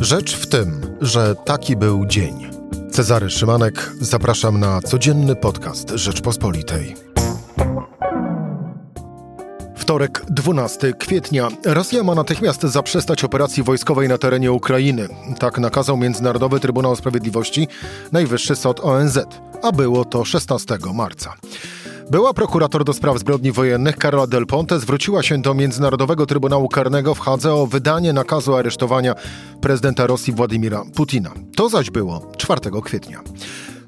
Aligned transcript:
Rzecz 0.00 0.36
w 0.36 0.46
tym, 0.46 0.96
że 1.00 1.34
taki 1.34 1.76
był 1.76 2.06
dzień. 2.06 2.50
Cezary 2.90 3.30
Szymanek, 3.30 3.92
zapraszam 4.00 4.60
na 4.60 4.80
codzienny 4.80 5.36
podcast 5.36 5.90
Rzeczpospolitej. 5.90 6.96
Wtorek, 9.76 10.22
12 10.30 10.92
kwietnia. 10.92 11.48
Rosja 11.64 12.02
ma 12.02 12.14
natychmiast 12.14 12.62
zaprzestać 12.62 13.24
operacji 13.24 13.62
wojskowej 13.62 14.08
na 14.08 14.18
terenie 14.18 14.52
Ukrainy. 14.52 15.08
Tak 15.38 15.58
nakazał 15.58 15.96
Międzynarodowy 15.96 16.60
Trybunał 16.60 16.96
Sprawiedliwości, 16.96 17.68
Najwyższy 18.12 18.56
Sąd 18.56 18.80
ONZ, 18.80 19.18
a 19.62 19.72
było 19.72 20.04
to 20.04 20.24
16 20.24 20.78
marca. 20.94 21.34
Była 22.10 22.34
prokurator 22.34 22.84
do 22.84 22.92
spraw 22.92 23.18
zbrodni 23.18 23.52
wojennych 23.52 23.96
Karola 23.96 24.26
Del 24.26 24.46
Ponte 24.46 24.80
zwróciła 24.80 25.22
się 25.22 25.42
do 25.42 25.54
Międzynarodowego 25.54 26.26
Trybunału 26.26 26.68
Karnego 26.68 27.14
w 27.14 27.20
Hadze 27.20 27.54
o 27.54 27.66
wydanie 27.66 28.12
nakazu 28.12 28.54
aresztowania 28.54 29.14
prezydenta 29.60 30.06
Rosji 30.06 30.32
Władimira 30.32 30.82
Putina. 30.94 31.30
To 31.56 31.68
zaś 31.68 31.90
było 31.90 32.32
4 32.36 32.60
kwietnia. 32.84 33.20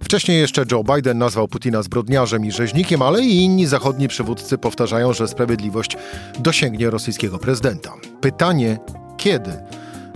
Wcześniej 0.00 0.40
jeszcze 0.40 0.64
Joe 0.72 0.84
Biden 0.84 1.18
nazwał 1.18 1.48
Putina 1.48 1.82
zbrodniarzem 1.82 2.44
i 2.44 2.52
rzeźnikiem, 2.52 3.02
ale 3.02 3.22
i 3.22 3.44
inni 3.44 3.66
zachodni 3.66 4.08
przywódcy 4.08 4.58
powtarzają, 4.58 5.12
że 5.12 5.28
sprawiedliwość 5.28 5.96
dosięgnie 6.38 6.90
rosyjskiego 6.90 7.38
prezydenta. 7.38 7.92
Pytanie, 8.20 8.78
kiedy? 9.16 9.50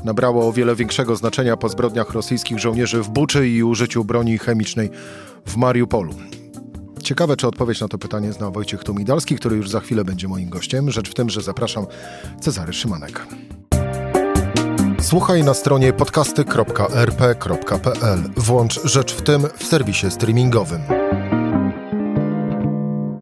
Nabrało 0.05 0.48
o 0.48 0.52
wiele 0.52 0.75
większego 0.75 1.16
znaczenia 1.16 1.56
po 1.56 1.69
zbrodniach 1.69 2.11
rosyjskich 2.11 2.59
żołnierzy 2.59 3.02
w 3.02 3.09
Buczy 3.09 3.48
i 3.48 3.62
użyciu 3.62 4.05
broni 4.05 4.38
chemicznej 4.38 4.91
w 5.47 5.56
Mariupolu. 5.56 6.14
Ciekawe, 7.06 7.37
czy 7.37 7.46
odpowiedź 7.46 7.80
na 7.80 7.88
to 7.88 7.98
pytanie 7.98 8.33
zna 8.33 8.51
Wojciech 8.51 8.84
Tumidalski, 8.84 9.37
który 9.37 9.56
już 9.56 9.70
za 9.70 9.80
chwilę 9.80 10.05
będzie 10.05 10.28
moim 10.28 10.48
gościem. 10.48 10.91
Rzecz 10.91 11.10
w 11.10 11.14
tym, 11.14 11.30
że 11.30 11.42
zapraszam 11.42 11.87
Cezary 12.41 12.73
Szymanek. 12.73 13.27
Słuchaj 15.01 15.45
na 15.45 15.55
stronie 15.55 15.92
podcasty.rp.pl. 15.92 18.19
Włącz 18.37 18.81
Rzecz 18.84 19.14
w 19.14 19.22
tym 19.22 19.42
w 19.58 19.64
serwisie 19.64 20.11
streamingowym. 20.11 20.81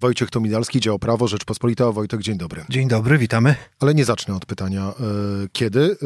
Wojciech 0.01 0.31
Tomidalski, 0.31 0.81
dział 0.81 0.99
Prawo, 0.99 1.29
Rzeczpospolita. 1.29 1.93
Wojtek, 1.93 2.21
dzień 2.21 2.39
dobry. 2.39 2.65
Dzień 2.69 2.89
dobry, 2.89 3.19
witamy. 3.19 3.55
Ale 3.81 3.95
nie 3.95 4.05
zacznę 4.05 4.35
od 4.35 4.47
pytania 4.47 4.95
y, 5.45 5.49
kiedy. 5.53 5.81
Y, 5.81 5.97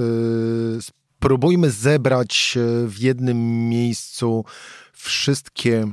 spróbujmy 0.82 1.70
zebrać 1.70 2.58
w 2.86 2.98
jednym 2.98 3.68
miejscu 3.68 4.44
wszystkie 4.92 5.92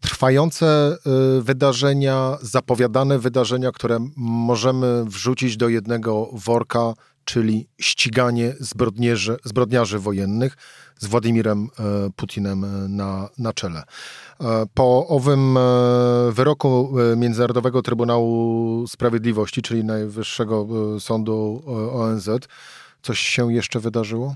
trwające 0.00 0.96
y, 1.38 1.42
wydarzenia, 1.42 2.38
zapowiadane 2.42 3.18
wydarzenia, 3.18 3.72
które 3.72 4.06
możemy 4.16 5.04
wrzucić 5.04 5.56
do 5.56 5.68
jednego 5.68 6.28
worka, 6.32 6.94
czyli 7.24 7.68
ściganie 7.80 8.54
zbrodniarzy, 8.60 9.36
zbrodniarzy 9.44 9.98
wojennych 9.98 10.56
z 10.98 11.06
Władimirem 11.06 11.64
y, 11.64 11.68
Putinem 12.16 12.64
y, 12.64 12.88
na, 12.88 13.28
na 13.38 13.52
czele. 13.52 13.82
Po 14.74 15.06
owym 15.08 15.58
wyroku 16.30 16.94
Międzynarodowego 17.16 17.82
Trybunału 17.82 18.86
Sprawiedliwości, 18.88 19.62
czyli 19.62 19.84
Najwyższego 19.84 20.66
Sądu 21.00 21.62
ONZ, 21.92 22.28
coś 23.02 23.18
się 23.18 23.52
jeszcze 23.52 23.80
wydarzyło? 23.80 24.34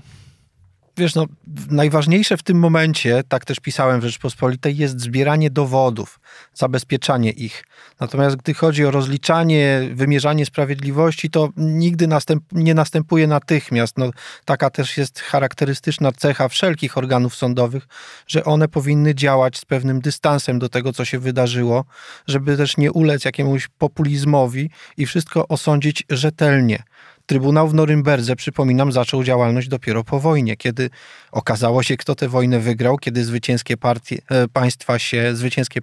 Wiesz, 0.97 1.15
no, 1.15 1.25
najważniejsze 1.69 2.37
w 2.37 2.43
tym 2.43 2.59
momencie, 2.59 3.23
tak 3.27 3.45
też 3.45 3.59
pisałem 3.59 4.01
w 4.01 4.03
Rzeczpospolitej, 4.03 4.77
jest 4.77 5.01
zbieranie 5.01 5.49
dowodów, 5.49 6.19
zabezpieczanie 6.53 7.31
ich. 7.31 7.63
Natomiast 7.99 8.35
gdy 8.35 8.53
chodzi 8.53 8.85
o 8.85 8.91
rozliczanie, 8.91 9.89
wymierzanie 9.93 10.45
sprawiedliwości, 10.45 11.29
to 11.29 11.49
nigdy 11.57 12.07
następ, 12.07 12.43
nie 12.51 12.73
następuje 12.73 13.27
natychmiast. 13.27 13.97
No, 13.97 14.09
taka 14.45 14.69
też 14.69 14.97
jest 14.97 15.19
charakterystyczna 15.19 16.11
cecha 16.11 16.47
wszelkich 16.47 16.97
organów 16.97 17.35
sądowych, 17.35 17.87
że 18.27 18.43
one 18.43 18.67
powinny 18.67 19.15
działać 19.15 19.57
z 19.57 19.65
pewnym 19.65 20.01
dystansem 20.01 20.59
do 20.59 20.69
tego, 20.69 20.93
co 20.93 21.05
się 21.05 21.19
wydarzyło, 21.19 21.85
żeby 22.27 22.57
też 22.57 22.77
nie 22.77 22.91
ulec 22.91 23.25
jakiemuś 23.25 23.67
populizmowi 23.67 24.69
i 24.97 25.05
wszystko 25.05 25.47
osądzić 25.47 26.03
rzetelnie. 26.09 26.83
Trybunał 27.25 27.67
w 27.67 27.73
Norymberdze, 27.73 28.35
przypominam, 28.35 28.91
zaczął 28.91 29.23
działalność 29.23 29.67
dopiero 29.67 30.03
po 30.03 30.19
wojnie, 30.19 30.57
kiedy 30.57 30.89
okazało 31.31 31.83
się, 31.83 31.97
kto 31.97 32.15
tę 32.15 32.29
wojnę 32.29 32.59
wygrał, 32.59 32.97
kiedy 32.97 33.23
zwycięskie 33.23 33.77
partie, 33.77 34.21
e, 34.29 34.47
państwa, 34.47 34.99
się, 34.99 35.35
zwycięskie 35.35 35.79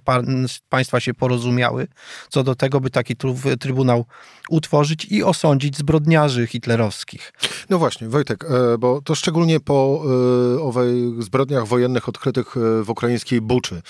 państwa 0.69 0.99
się 0.99 1.13
porozumiały 1.13 1.87
co 2.29 2.43
do 2.43 2.55
tego, 2.55 2.79
by 2.79 2.89
taki 2.89 3.15
trybunał 3.59 4.05
utworzyć 4.49 5.05
i 5.05 5.23
osądzić 5.23 5.77
zbrodniarzy 5.77 6.47
hitlerowskich. 6.47 7.33
No 7.69 7.79
właśnie, 7.79 8.09
Wojtek, 8.09 8.45
e, 8.45 8.77
bo 8.77 9.01
to 9.01 9.15
szczególnie 9.15 9.59
po 9.59 10.03
e, 10.55 10.61
owej 10.61 11.13
zbrodniach 11.19 11.67
wojennych 11.67 12.09
odkrytych 12.09 12.55
w 12.83 12.89
ukraińskiej 12.89 13.41
Buczy 13.41 13.81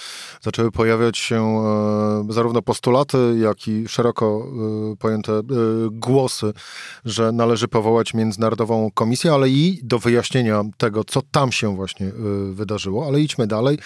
zaczęły 0.42 0.72
pojawiać 0.72 1.18
się 1.18 1.64
zarówno 2.30 2.62
postulaty, 2.62 3.18
jak 3.40 3.68
i 3.68 3.88
szeroko 3.88 4.48
pojęte 5.00 5.42
głosy, 5.92 6.54
że 7.06 7.32
należy 7.44 7.68
powołać 7.68 8.14
międzynarodową 8.14 8.92
komisję, 8.92 9.34
ale 9.34 9.50
i 9.50 9.80
do 9.84 10.00
wyjaśnienia 10.00 10.64
tego, 10.78 11.04
co 11.04 11.22
tam 11.32 11.52
się 11.52 11.76
właśnie 11.76 12.08
y, 12.08 12.54
wydarzyło. 12.54 13.08
Ale 13.08 13.22
idźmy 13.22 13.48
dalej. 13.48 13.78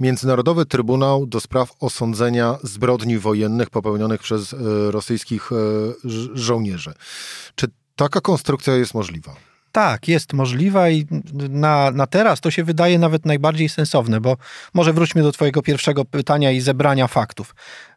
Międzynarodowy 0.00 0.66
Trybunał 0.66 1.26
do 1.26 1.40
spraw 1.40 1.72
osądzenia 1.80 2.58
zbrodni 2.62 3.18
wojennych 3.18 3.70
popełnionych 3.70 4.20
przez 4.20 4.52
y, 4.52 4.56
rosyjskich 4.90 5.52
y, 5.52 5.56
żołnierzy. 6.34 6.92
Czy 7.54 7.66
taka 7.96 8.20
konstrukcja 8.20 8.76
jest 8.76 8.94
możliwa? 8.94 9.36
Tak, 9.72 10.08
jest 10.08 10.32
możliwa 10.32 10.90
i 10.90 11.06
na, 11.50 11.90
na 11.90 12.06
teraz 12.06 12.40
to 12.40 12.50
się 12.50 12.64
wydaje 12.64 12.98
nawet 12.98 13.26
najbardziej 13.26 13.68
sensowne, 13.68 14.20
bo 14.20 14.36
może 14.74 14.92
wróćmy 14.92 15.22
do 15.22 15.32
Twojego 15.32 15.62
pierwszego 15.62 16.04
pytania 16.04 16.50
i 16.50 16.60
zebrania 16.60 17.06
faktów. 17.06 17.54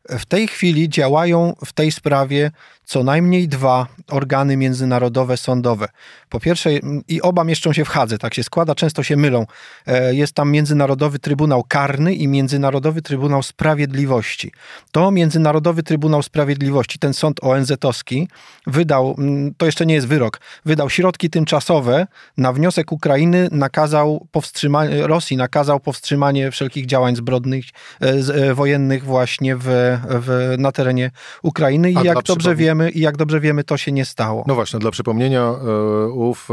W 0.10 0.26
tej 0.26 0.48
chwili 0.48 0.90
działają 0.90 1.54
w 1.66 1.74
tej 1.74 1.92
sprawie 1.92 2.52
co 2.86 3.04
najmniej 3.04 3.48
dwa 3.48 3.88
organy 4.10 4.58
międzynarodowe 4.58 5.38
sądowe. 5.38 5.88
Po 6.30 6.40
pierwsze, 6.40 6.70
i 7.08 7.22
oba 7.22 7.44
mieszczą 7.44 7.74
się 7.74 7.86
w 7.86 7.90
Hadze, 7.90 8.18
tak 8.18 8.34
się 8.34 8.44
składa, 8.44 8.76
często 8.76 9.04
się 9.04 9.18
mylą. 9.18 9.46
E, 9.88 10.16
jest 10.16 10.34
tam 10.34 10.52
Międzynarodowy 10.52 11.20
Trybunał 11.20 11.64
Karny 11.64 12.14
i 12.14 12.28
Międzynarodowy 12.28 13.02
Trybunał 13.02 13.44
Sprawiedliwości. 13.44 14.52
To 14.92 15.12
Międzynarodowy 15.12 15.84
Trybunał 15.84 16.24
Sprawiedliwości, 16.24 17.00
ten 17.00 17.14
sąd 17.14 17.44
ONZ-owski, 17.44 18.28
wydał, 18.68 19.16
to 19.58 19.66
jeszcze 19.66 19.86
nie 19.86 19.94
jest 19.94 20.08
wyrok, 20.08 20.40
wydał 20.66 20.90
środki 20.90 21.30
tymczasowe 21.30 22.08
na 22.38 22.54
wniosek 22.54 22.92
Ukrainy, 22.92 23.48
nakazał 23.52 24.28
powstrzymanie, 24.32 25.08
Rosji 25.08 25.38
nakazał 25.38 25.80
powstrzymanie 25.80 26.52
wszelkich 26.52 26.86
działań 26.86 27.16
zbrodnych, 27.16 27.66
e, 28.02 28.08
e, 28.10 28.54
wojennych 28.54 29.04
właśnie 29.04 29.56
w 29.56 29.93
w, 30.10 30.56
na 30.58 30.72
terenie 30.72 31.12
Ukrainy 31.42 31.92
i 31.92 31.98
A 31.98 32.04
jak 32.04 32.24
dobrze 32.24 32.56
wiemy, 32.56 32.92
i 32.92 33.00
jak 33.00 33.18
dobrze 33.18 33.40
wiemy, 33.40 33.64
to 33.64 33.78
się 33.78 33.92
nie 33.92 34.06
stało. 34.06 34.44
No 34.48 34.56
właśnie, 34.56 34.80
dla 34.80 34.92
przypomnienia, 34.92 35.42
e, 35.42 36.08
ów 36.08 36.50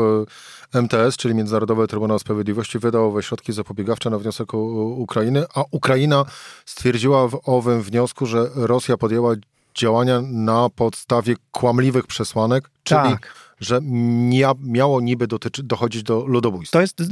e, 0.73 0.81
MTS, 0.83 1.17
czyli 1.17 1.34
Międzynarodowy 1.34 1.87
Trybunał 1.87 2.19
Sprawiedliwości, 2.19 2.78
wydał 2.78 3.09
owe 3.09 3.23
środki 3.23 3.53
zapobiegawcze 3.53 4.11
na 4.11 4.19
wniosek 4.19 4.55
Ukrainy, 4.55 5.45
a 5.55 5.65
Ukraina 5.71 6.25
stwierdziła 6.65 7.28
w 7.28 7.41
owym 7.45 7.83
wniosku, 7.83 8.27
że 8.27 8.51
Rosja 8.55 8.97
podjęła 8.97 9.34
działania 9.75 10.21
na 10.22 10.69
podstawie 10.77 11.34
kłamliwych 11.53 12.07
przesłanek, 12.07 12.71
czyli 12.84 13.01
tak 13.01 13.34
że 13.60 13.81
mia, 13.82 14.53
miało 14.62 15.00
niby 15.00 15.26
dotyczy, 15.26 15.62
dochodzić 15.62 16.03
do 16.03 16.26
ludobójstwa. 16.26 16.78
To 16.78 16.81
jest, 16.81 17.03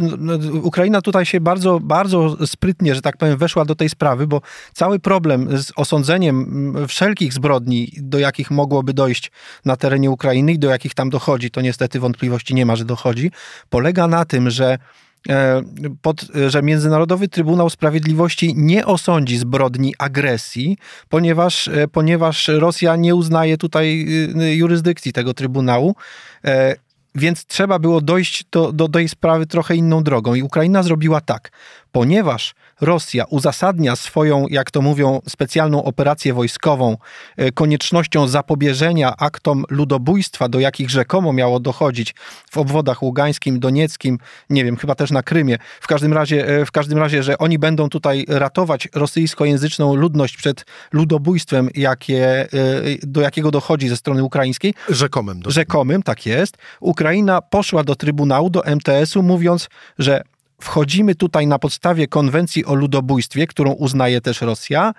Ukraina 0.63 1.03
tutaj 1.03 1.27
się 1.27 1.41
bardzo, 1.41 1.81
bardzo 1.81 2.47
sprytnie, 2.47 2.95
że 2.95 3.03
tak 3.03 3.17
powiem, 3.17 3.39
weszła 3.39 3.65
do 3.65 3.75
tej 3.75 3.89
sprawy, 3.89 4.27
bo 4.27 4.41
cały 4.73 4.99
problem 4.99 5.59
z 5.59 5.73
osądzeniem 5.77 6.75
wszelkich 6.89 7.33
zbrodni, 7.33 7.93
do 7.97 8.19
jakich 8.19 8.51
mogłoby 8.51 8.95
dojść 8.95 9.31
na 9.65 9.77
terenie 9.77 10.11
Ukrainy 10.11 10.53
i 10.53 10.59
do 10.59 10.69
jakich 10.69 10.95
tam 10.95 11.11
dochodzi, 11.11 11.51
to 11.51 11.61
niestety 11.61 12.01
wątpliwości 12.01 12.55
nie 12.55 12.67
ma, 12.67 12.77
że 12.77 12.85
dochodzi, 12.85 13.31
polega 13.71 14.07
na 14.07 14.25
tym, 14.25 14.51
że 14.51 14.79
pod, 16.03 16.27
że 16.49 16.63
Międzynarodowy 16.63 17.29
Trybunał 17.29 17.71
Sprawiedliwości 17.71 18.55
nie 18.57 18.87
osądzi 18.87 19.39
zbrodni 19.39 19.95
agresji, 19.99 20.79
ponieważ, 21.09 21.69
e, 21.69 21.89
ponieważ 21.89 22.49
Rosja 22.49 22.97
nie 22.97 23.15
uznaje 23.15 23.57
tutaj 23.57 24.07
e, 24.41 24.55
jurysdykcji 24.55 25.13
tego 25.13 25.35
Trybunału. 25.35 25.95
Więc 27.15 27.47
trzeba 27.47 27.79
było 27.79 28.01
dojść 28.01 28.45
do, 28.53 28.73
do 28.73 28.89
tej 28.89 29.09
sprawy 29.09 29.47
trochę 29.47 29.77
inną 29.77 30.03
drogą. 30.03 30.35
I 30.35 30.43
Ukraina 30.43 30.83
zrobiła 30.83 31.21
tak 31.21 31.51
ponieważ 31.93 32.55
Rosja 32.81 33.25
uzasadnia 33.25 33.97
swoją, 33.97 34.47
jak 34.51 34.71
to 34.71 34.83
mówią, 34.83 35.21
specjalną 35.29 35.85
operację 35.85 36.35
wojskową 36.35 36.97
e, 37.37 37.53
koniecznością 37.53 38.29
zapobieżenia 38.29 39.15
aktom 39.19 39.65
ludobójstwa, 39.71 40.49
do 40.49 40.61
jakich 40.61 40.91
rzekomo 40.91 41.33
miało 41.33 41.61
dochodzić 41.61 42.15
w 42.51 42.59
obwodach 42.59 43.03
ługańskim, 43.03 43.61
donieckim, 43.61 44.19
nie 44.51 44.65
wiem, 44.65 44.77
chyba 44.77 44.95
też 44.95 45.11
na 45.11 45.23
Krymie. 45.23 45.59
W 45.81 45.87
każdym 45.87 46.13
razie, 46.13 46.47
e, 46.47 46.65
w 46.65 46.71
każdym 46.71 46.99
razie 46.99 47.23
że 47.23 47.39
oni 47.39 47.59
będą 47.59 47.89
tutaj 47.89 48.25
ratować 48.29 48.89
rosyjskojęzyczną 48.95 49.95
ludność 49.95 50.37
przed 50.37 50.65
ludobójstwem, 50.93 51.71
jakie, 51.75 52.41
e, 52.41 52.47
do 53.03 53.21
jakiego 53.21 53.51
dochodzi 53.51 53.89
ze 53.89 53.97
strony 53.97 54.25
ukraińskiej. 54.25 54.75
Rzekomym. 54.89 55.43
Rzekomym, 55.47 56.03
tak 56.03 56.27
jest. 56.27 56.57
Ukra 56.81 57.09
Ukraina 57.09 57.43
poszła 57.43 57.85
do 57.85 57.95
Trybunału, 57.95 58.51
do 58.51 58.67
MTS-u, 58.67 59.23
mówiąc, 59.23 59.69
że 59.99 60.23
wchodzimy 60.61 61.15
tutaj 61.15 61.47
na 61.47 61.59
podstawie 61.59 62.07
konwencji 62.07 62.65
o 62.65 62.75
ludobójstwie, 62.75 63.47
którą 63.47 63.73
uznaje 63.73 64.21
też 64.21 64.41
Rosja, 64.41 64.95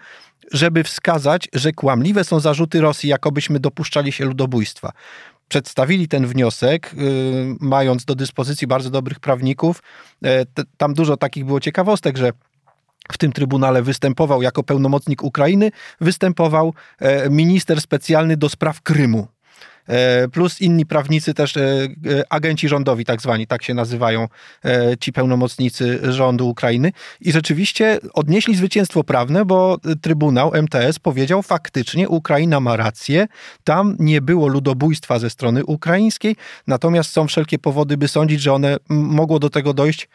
żeby 0.52 0.84
wskazać, 0.84 1.50
że 1.54 1.72
kłamliwe 1.72 2.24
są 2.24 2.40
zarzuty 2.40 2.82
Rosji, 2.82 3.10
jakobyśmy 3.10 3.60
dopuszczali 3.60 4.12
się 4.12 4.26
ludobójstwa. 4.26 4.92
Przedstawili 5.48 6.08
ten 6.08 6.28
wniosek, 6.28 6.96
yy, 6.98 7.56
mając 7.60 8.06
do 8.06 8.16
dyspozycji 8.16 8.68
bardzo 8.68 8.90
dobrych 8.90 9.20
prawników. 9.20 9.84
Yy, 10.22 10.30
tam 10.78 10.94
dużo 10.94 11.18
takich 11.18 11.46
było 11.46 11.60
ciekawostek, 11.60 12.18
że 12.18 12.32
w 13.12 13.18
tym 13.18 13.32
trybunale 13.32 13.82
występował 13.82 14.42
jako 14.42 14.64
pełnomocnik 14.64 15.24
Ukrainy, 15.24 15.72
występował 16.02 16.74
yy, 17.02 17.10
minister 17.30 17.82
specjalny 17.82 18.38
do 18.38 18.50
spraw 18.50 18.82
Krymu. 18.82 19.28
E, 19.90 20.28
plus 20.28 20.62
inni 20.62 20.86
prawnicy 20.86 21.34
też, 21.34 21.58
e, 21.58 21.62
e, 21.62 21.88
agenci 22.30 22.68
rządowi 22.68 23.06
tak 23.06 23.22
zwani, 23.22 23.48
tak 23.48 23.64
się 23.64 23.74
nazywają 23.74 24.28
ci 25.00 25.14
pełnomocnicy 25.14 26.00
rządu 26.14 26.50
Ukrainy. 26.50 26.92
I 27.22 27.32
rzeczywiście 27.32 28.00
odnieśli 28.14 28.56
zwycięstwo 28.56 29.04
prawne, 29.04 29.46
bo 29.46 29.78
Trybunał 30.02 30.52
MTS 30.54 31.00
powiedział 31.00 31.42
faktycznie 31.42 32.10
Ukraina 32.10 32.60
ma 32.60 32.78
rację, 32.78 33.28
tam 33.64 33.96
nie 34.00 34.22
było 34.22 34.48
ludobójstwa 34.48 35.20
ze 35.20 35.30
strony 35.30 35.66
ukraińskiej, 35.66 36.36
natomiast 36.68 37.12
są 37.12 37.28
wszelkie 37.28 37.60
powody, 37.60 37.98
by 37.98 38.08
sądzić, 38.08 38.42
że 38.42 38.54
one 38.54 38.78
mogło 38.90 39.40
do 39.40 39.50
tego 39.50 39.74
dojść 39.74 40.10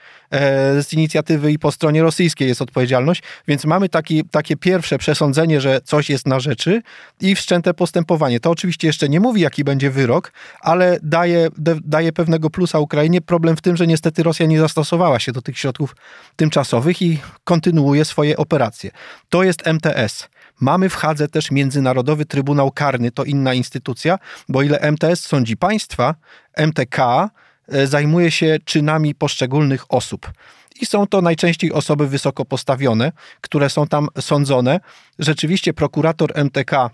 z 0.83 0.93
inicjatywy 0.93 1.53
i 1.53 1.59
po 1.59 1.73
stronie 1.73 2.03
rosyjskiej 2.03 2.49
jest 2.49 2.63
odpowiedzialność, 2.63 3.23
więc 3.49 3.65
mamy 3.65 3.89
taki, 3.89 4.25
takie 4.25 4.57
pierwsze 4.57 4.99
przesądzenie, 4.99 5.61
że 5.61 5.81
coś 5.85 6.11
jest 6.11 6.27
na 6.27 6.41
rzeczy 6.41 6.83
i 7.21 7.35
wszczęte 7.35 7.75
postępowanie. 7.75 8.41
To 8.41 8.51
oczywiście 8.51 8.87
jeszcze 8.87 9.09
nie 9.09 9.21
mówi, 9.21 9.41
jaki 9.41 9.64
będzie 9.65 9.91
wyrok, 9.91 10.33
ale 10.61 10.99
daje, 11.03 11.49
daje 11.85 12.13
pewnego 12.13 12.51
plusa 12.51 12.79
Ukrainie. 12.79 13.21
Problem 13.21 13.57
w 13.57 13.61
tym, 13.61 13.77
że 13.77 13.87
niestety 13.87 14.23
Rosja 14.23 14.47
nie 14.47 14.61
zastosowała 14.61 15.19
się 15.19 15.33
do 15.33 15.43
tych 15.43 15.59
środków 15.59 15.97
tymczasowych 16.37 17.03
i 17.03 17.21
kontynuuje 17.45 18.05
swoje 18.05 18.37
operacje. 18.37 18.91
To 19.29 19.43
jest 19.43 19.67
MTS. 19.67 20.29
Mamy 20.61 20.89
w 20.89 20.95
Hadze 20.95 21.29
też 21.29 21.51
Międzynarodowy 21.51 22.25
Trybunał 22.25 22.71
Karny, 22.71 23.11
to 23.11 23.25
inna 23.25 23.55
instytucja, 23.55 24.19
bo 24.49 24.63
ile 24.63 24.79
MTS 24.81 25.21
sądzi 25.21 25.57
państwa, 25.57 26.15
MTK 26.57 27.31
e, 27.69 27.87
zajmuje 27.87 28.31
się 28.31 28.59
czynami 28.65 29.15
poszczególnych 29.15 29.85
osób. 29.89 30.33
I 30.81 30.87
są 30.87 31.07
to 31.07 31.21
najczęściej 31.21 31.73
osoby 31.73 32.09
wysoko 32.09 32.45
postawione, 32.45 33.13
które 33.41 33.71
są 33.71 33.87
tam 33.87 34.09
sądzone. 34.21 34.81
Rzeczywiście 35.19 35.75
prokurator 35.75 36.33
MTK 36.35 36.91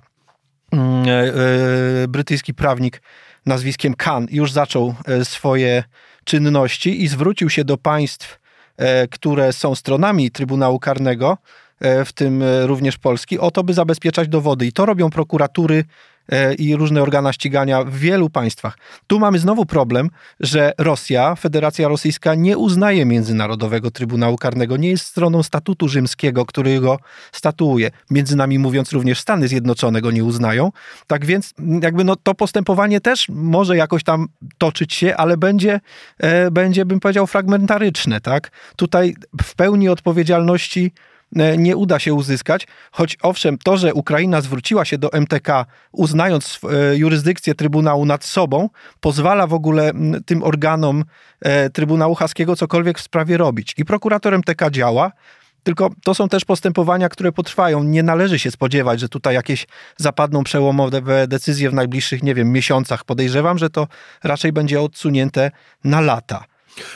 brytyjski 2.08 2.54
prawnik 2.54 3.02
nazwiskiem 3.46 3.94
Khan 3.94 4.26
już 4.30 4.52
zaczął 4.52 4.94
e, 5.06 5.24
swoje 5.24 5.84
czynności 6.24 7.02
i 7.02 7.08
zwrócił 7.08 7.50
się 7.50 7.64
do 7.64 7.76
państw, 7.76 8.40
które 9.10 9.52
są 9.52 9.74
stronami 9.74 10.30
Trybunału 10.30 10.78
Karnego, 10.78 11.38
w 12.04 12.12
tym 12.14 12.44
również 12.62 12.98
Polski, 12.98 13.38
o 13.38 13.50
to, 13.50 13.64
by 13.64 13.74
zabezpieczać 13.74 14.28
dowody. 14.28 14.66
I 14.66 14.72
to 14.72 14.86
robią 14.86 15.10
prokuratury 15.10 15.84
E, 15.84 15.84
i 16.58 16.76
różne 16.76 17.02
organa 17.02 17.32
ścigania 17.32 17.84
w 17.84 17.94
wielu 17.94 18.30
państwach. 18.30 18.78
Tu 19.06 19.18
mamy 19.18 19.38
znowu 19.38 19.66
problem, 19.66 20.10
że 20.40 20.72
Rosja, 20.78 21.34
Federacja 21.34 21.88
Rosyjska 21.88 22.34
nie 22.34 22.58
uznaje 22.58 23.06
Międzynarodowego 23.06 23.90
Trybunału 23.90 24.36
Karnego, 24.36 24.76
nie 24.76 24.88
jest 24.88 25.06
stroną 25.06 25.42
statutu 25.42 25.88
rzymskiego, 25.88 26.46
który 26.46 26.80
go 26.80 26.98
statuuje. 27.32 27.90
Między 28.10 28.36
nami 28.36 28.58
mówiąc, 28.58 28.92
również 28.92 29.20
Stany 29.20 29.48
Zjednoczone 29.48 30.00
go 30.00 30.10
nie 30.10 30.24
uznają. 30.24 30.72
Tak 31.06 31.26
więc 31.26 31.54
jakby 31.82 32.04
no, 32.04 32.16
to 32.16 32.34
postępowanie 32.34 33.00
też 33.00 33.28
może 33.28 33.76
jakoś 33.76 34.04
tam 34.04 34.26
toczyć 34.58 34.94
się, 34.94 35.16
ale 35.16 35.36
będzie, 35.36 35.80
e, 36.18 36.50
będzie 36.50 36.84
bym 36.84 37.00
powiedział, 37.00 37.26
fragmentaryczne. 37.26 38.20
Tak? 38.20 38.50
Tutaj 38.76 39.14
w 39.42 39.54
pełni 39.54 39.88
odpowiedzialności 39.88 40.92
E, 40.92 41.09
nie 41.58 41.76
uda 41.76 41.98
się 41.98 42.14
uzyskać, 42.14 42.66
choć 42.92 43.16
owszem, 43.22 43.58
to, 43.58 43.76
że 43.76 43.94
Ukraina 43.94 44.40
zwróciła 44.40 44.84
się 44.84 44.98
do 44.98 45.12
MTK, 45.12 45.66
uznając 45.92 46.60
e, 46.64 46.96
jurysdykcję 46.96 47.54
Trybunału 47.54 48.06
nad 48.06 48.24
sobą, 48.24 48.68
pozwala 49.00 49.46
w 49.46 49.54
ogóle 49.54 49.92
tym 50.26 50.42
organom 50.42 51.04
e, 51.40 51.70
Trybunału 51.70 52.14
Haskiego 52.14 52.56
cokolwiek 52.56 52.98
w 52.98 53.02
sprawie 53.02 53.36
robić. 53.36 53.74
I 53.76 53.84
prokurator 53.84 54.34
MTK 54.34 54.70
działa, 54.70 55.12
tylko 55.62 55.90
to 56.04 56.14
są 56.14 56.28
też 56.28 56.44
postępowania, 56.44 57.08
które 57.08 57.32
potrwają. 57.32 57.82
Nie 57.82 58.02
należy 58.02 58.38
się 58.38 58.50
spodziewać, 58.50 59.00
że 59.00 59.08
tutaj 59.08 59.34
jakieś 59.34 59.66
zapadną 59.96 60.44
przełomowe 60.44 61.28
decyzje 61.28 61.70
w 61.70 61.74
najbliższych, 61.74 62.22
nie 62.22 62.34
wiem, 62.34 62.52
miesiącach. 62.52 63.04
Podejrzewam, 63.04 63.58
że 63.58 63.70
to 63.70 63.86
raczej 64.24 64.52
będzie 64.52 64.80
odsunięte 64.80 65.50
na 65.84 66.00
lata. 66.00 66.44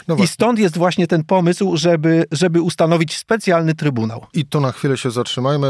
No 0.08 0.16
I 0.16 0.26
stąd 0.26 0.58
jest 0.58 0.78
właśnie 0.78 1.06
ten 1.06 1.24
pomysł, 1.24 1.76
żeby, 1.76 2.24
żeby 2.32 2.62
ustanowić 2.62 3.16
specjalny 3.16 3.74
trybunał. 3.74 4.26
I 4.34 4.46
tu 4.46 4.60
na 4.60 4.72
chwilę 4.72 4.96
się 4.96 5.10
zatrzymajmy, 5.10 5.68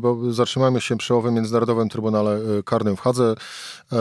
bo 0.00 0.32
zatrzymajmy 0.32 0.80
się 0.80 0.96
przy 0.96 1.14
owym 1.14 1.34
Międzynarodowym 1.34 1.88
Trybunale 1.88 2.36
e, 2.58 2.62
Karnym 2.62 2.96
w 2.96 3.00
Hadze. 3.00 3.34
E, 3.92 3.96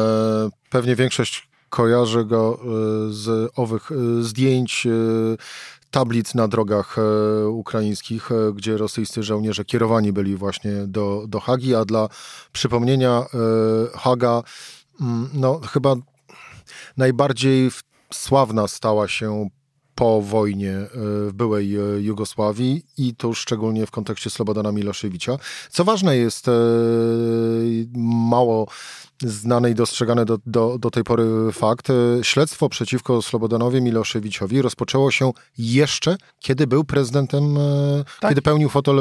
pewnie 0.69 0.95
większość 0.95 1.47
kojarzy 1.69 2.25
go 2.25 2.59
e, 2.61 2.65
z 3.13 3.51
owych 3.55 3.89
zdjęć 4.21 4.87
tablic 5.91 6.35
na 6.35 6.47
drogach 6.47 6.95
ukraińskich, 7.47 8.29
gdzie 8.55 8.77
rosyjscy 8.77 9.23
żołnierze 9.23 9.65
kierowani 9.65 10.13
byli 10.13 10.35
właśnie 10.35 10.71
do, 10.87 11.23
do 11.27 11.39
Hagi, 11.39 11.75
a 11.75 11.85
dla 11.85 12.09
przypomnienia 12.51 13.25
Haga, 13.95 14.43
mm, 15.01 15.29
no 15.33 15.59
chyba 15.59 15.95
najbardziej 16.97 17.71
w 17.71 17.83
sławna 18.15 18.67
stała 18.67 19.07
się 19.07 19.49
po 19.95 20.21
wojnie 20.21 20.71
e, 20.71 20.87
w 21.27 21.31
byłej 21.33 21.75
e, 21.75 21.79
Jugosławii 22.01 22.85
i 22.97 23.15
to 23.15 23.33
szczególnie 23.33 23.85
w 23.85 23.91
kontekście 23.91 24.29
Slobodana 24.29 24.71
Miloszewicza. 24.71 25.37
Co 25.69 25.83
ważne 25.83 26.17
jest, 26.17 26.47
e, 26.47 26.51
mało 28.29 28.67
znany 29.21 29.71
i 29.71 29.75
dostrzegany 29.75 30.25
do, 30.25 30.37
do, 30.45 30.77
do 30.79 30.91
tej 30.91 31.03
pory 31.03 31.25
fakt, 31.51 31.87
śledztwo 32.21 32.69
przeciwko 32.69 33.21
Slobodanowi 33.21 33.81
Miloszewiczowi 33.81 34.61
rozpoczęło 34.61 35.11
się 35.11 35.31
jeszcze, 35.57 36.17
kiedy 36.39 36.67
był 36.67 36.83
prezydentem, 36.83 37.57
tak. 38.19 38.29
kiedy 38.29 38.41
pełnił 38.41 38.69
fotel, 38.69 38.95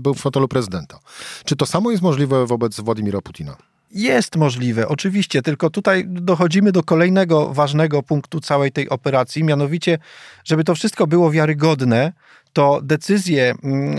był 0.00 0.14
w 0.14 0.20
fotelu 0.20 0.48
prezydenta. 0.48 0.98
Czy 1.44 1.56
to 1.56 1.66
samo 1.66 1.90
jest 1.90 2.02
możliwe 2.02 2.46
wobec 2.46 2.80
Władimira 2.80 3.20
Putina? 3.20 3.56
Jest 3.90 4.36
możliwe, 4.36 4.88
oczywiście, 4.88 5.42
tylko 5.42 5.70
tutaj 5.70 6.04
dochodzimy 6.06 6.72
do 6.72 6.82
kolejnego 6.82 7.54
ważnego 7.54 8.02
punktu 8.02 8.40
całej 8.40 8.72
tej 8.72 8.88
operacji, 8.88 9.44
mianowicie, 9.44 9.98
żeby 10.44 10.64
to 10.64 10.74
wszystko 10.74 11.06
było 11.06 11.30
wiarygodne, 11.30 12.12
to 12.52 12.80
decyzje 12.82 13.54
mm, 13.62 13.98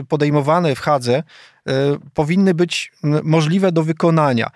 e, 0.00 0.04
podejmowane 0.04 0.74
w 0.74 0.80
Hadze 0.80 1.14
e, 1.14 1.22
powinny 2.14 2.54
być 2.54 2.92
możliwe 3.22 3.72
do 3.72 3.82
wykonania. 3.82 4.50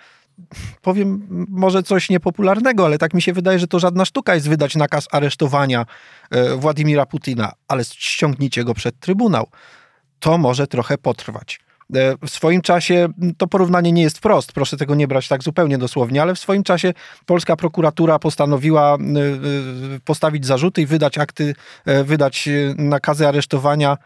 Powiem 0.82 1.26
może 1.48 1.82
coś 1.82 2.10
niepopularnego, 2.10 2.84
ale 2.84 2.98
tak 2.98 3.14
mi 3.14 3.22
się 3.22 3.32
wydaje, 3.32 3.58
że 3.58 3.66
to 3.66 3.78
żadna 3.78 4.04
sztuka 4.04 4.34
jest 4.34 4.48
wydać 4.48 4.76
nakaz 4.76 5.06
aresztowania 5.12 5.86
e, 6.30 6.56
Władimira 6.56 7.06
Putina, 7.06 7.52
ale 7.68 7.84
ściągnijcie 7.84 8.64
go 8.64 8.74
przed 8.74 9.00
Trybunał. 9.00 9.48
To 10.20 10.38
może 10.38 10.66
trochę 10.66 10.98
potrwać. 10.98 11.60
E, 11.94 12.26
w 12.26 12.30
swoim 12.30 12.60
czasie 12.60 13.08
to 13.38 13.46
porównanie 13.46 13.92
nie 13.92 14.02
jest 14.02 14.18
wprost, 14.18 14.52
proszę 14.52 14.76
tego 14.76 14.94
nie 14.94 15.08
brać 15.08 15.28
tak 15.28 15.42
zupełnie 15.42 15.78
dosłownie, 15.78 16.22
ale 16.22 16.34
w 16.34 16.38
swoim 16.38 16.62
czasie 16.62 16.94
polska 17.26 17.56
prokuratura 17.56 18.18
postanowiła 18.18 18.94
e, 18.94 18.96
e, 18.96 20.00
postawić 20.04 20.46
zarzuty 20.46 20.82
i 20.82 20.86
wydać 20.86 21.18
akty, 21.18 21.54
wydać 22.04 22.48
nakazy 22.76 23.28
aresztowania 23.28 23.96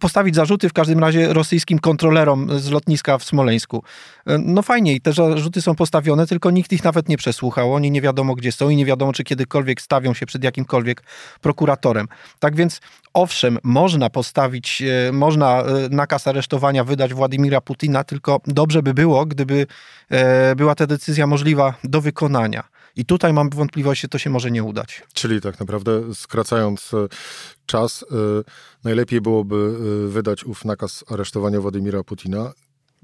postawić 0.00 0.34
zarzuty 0.34 0.68
w 0.68 0.72
każdym 0.72 0.98
razie 0.98 1.32
rosyjskim 1.32 1.78
kontrolerom 1.78 2.58
z 2.58 2.70
lotniska 2.70 3.18
w 3.18 3.24
Smoleńsku. 3.24 3.82
E, 4.26 4.38
no 4.38 4.62
fajnie 4.62 5.00
te 5.00 5.12
zarzuty 5.12 5.62
są 5.62 5.74
postawione, 5.74 6.26
tylko 6.26 6.50
nikt 6.50 6.72
ich 6.72 6.84
nawet 6.84 7.08
nie 7.08 7.16
przesłuchał. 7.16 7.74
Oni 7.74 7.90
nie 7.90 8.00
wiadomo 8.00 8.34
gdzie 8.34 8.52
są 8.52 8.68
i 8.68 8.76
nie 8.76 8.84
wiadomo, 8.84 9.12
czy 9.12 9.24
kiedykolwiek 9.24 9.80
stawią 9.80 10.14
się 10.14 10.26
przed 10.26 10.44
jakimkolwiek 10.44 11.02
prokuratorem. 11.40 12.08
Tak 12.38 12.56
więc 12.56 12.80
owszem, 13.14 13.58
można 13.62 14.10
postawić, 14.10 14.82
e, 14.82 15.12
można 15.12 15.64
nakaz 15.90 16.26
aresztowania 16.26 16.84
wydać 16.84 17.14
Władimira 17.14 17.60
Putina, 17.60 18.04
tylko 18.04 18.40
dobrze 18.46 18.82
by 18.82 18.94
było, 18.94 19.26
gdyby 19.26 19.66
była 20.56 20.74
ta 20.74 20.86
decyzja 20.86 21.26
możliwa 21.26 21.74
do 21.84 22.00
wykonania. 22.00 22.71
I 22.96 23.04
tutaj 23.04 23.32
mam 23.32 23.50
wątpliwości, 23.50 24.02
że 24.02 24.08
to 24.08 24.18
się 24.18 24.30
może 24.30 24.50
nie 24.50 24.64
udać. 24.64 25.02
Czyli 25.12 25.40
tak 25.40 25.60
naprawdę 25.60 26.14
skracając 26.14 26.94
e, 26.94 27.08
czas, 27.66 28.02
e, 28.02 28.06
najlepiej 28.84 29.20
byłoby 29.20 29.56
e, 29.56 30.08
wydać 30.08 30.44
ów 30.44 30.64
nakaz 30.64 31.04
aresztowania 31.08 31.60
Władimira 31.60 32.04
Putina 32.04 32.52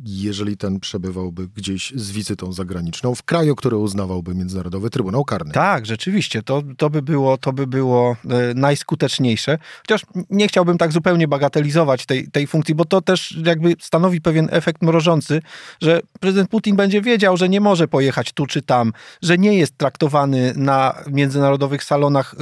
jeżeli 0.05 0.57
ten 0.57 0.81
przebywałby 0.81 1.49
gdzieś 1.57 1.93
z 1.97 2.11
wizytą 2.11 2.53
zagraniczną 2.53 3.15
w 3.15 3.23
kraju, 3.23 3.57
który 3.57 3.77
uznawałby 3.77 4.35
Międzynarodowy 4.35 4.91
Trybunał 4.91 5.25
Karny. 5.25 5.53
Tak, 5.53 5.87
rzeczywiście, 5.87 6.43
to, 6.43 6.63
to, 6.77 6.91
by, 6.91 7.03
było, 7.03 7.39
to 7.39 7.53
by 7.53 7.67
było 7.67 8.17
e, 8.31 8.55
najskuteczniejsze. 8.55 9.59
Chociaż 9.79 10.03
nie 10.31 10.49
chciałbym 10.49 10.79
tak 10.79 10.93
zupełnie 10.93 11.29
bagatelizować 11.29 12.07
tej, 12.07 12.29
tej 12.29 12.47
funkcji, 12.47 12.75
bo 12.75 12.85
to 12.85 13.01
też 13.01 13.39
jakby 13.45 13.75
stanowi 13.81 14.21
pewien 14.21 14.49
efekt 14.51 14.83
mrożący, 14.83 15.43
że 15.83 16.01
prezydent 16.21 16.51
Putin 16.51 16.77
będzie 16.77 17.03
wiedział, 17.03 17.37
że 17.37 17.49
nie 17.49 17.61
może 17.61 17.89
pojechać 17.89 18.33
tu 18.33 18.47
czy 18.47 18.63
tam, 18.63 18.93
że 19.23 19.39
nie 19.39 19.59
jest 19.59 19.79
traktowany 19.79 20.53
na 20.57 20.95
międzynarodowych 21.07 21.85
salonach 21.85 22.35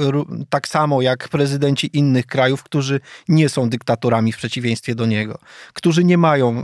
tak 0.49 0.67
samo 0.67 1.01
jak 1.01 1.29
prezydenci 1.29 1.97
innych 1.97 2.25
krajów, 2.25 2.63
którzy 2.63 2.99
nie 3.27 3.49
są 3.49 3.69
dyktatorami 3.69 4.31
w 4.31 4.37
przeciwieństwie 4.37 4.95
do 4.95 5.05
niego, 5.05 5.39
którzy 5.73 6.03
nie 6.03 6.17
mają 6.17 6.57
e, 6.57 6.63